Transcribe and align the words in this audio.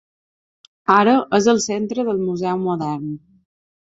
Ara 0.93 1.13
és 1.39 1.49
el 1.51 1.61
centre 1.67 2.07
del 2.09 2.23
museu 2.29 2.63
modern. 2.65 3.13